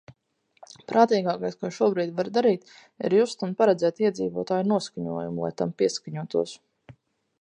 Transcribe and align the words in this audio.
Prātīgākais, 0.91 1.57
ko 1.65 1.69
šobrīd 1.75 2.15
var 2.21 2.31
darīt, 2.37 2.65
ir 3.09 3.15
just 3.19 3.45
un 3.49 3.53
paredzēt 3.61 4.03
iedzīvotāju 4.07 4.69
noskaņojumu, 4.73 5.45
lai 5.45 5.53
tam 5.63 5.77
pieskaņotos. 5.83 6.57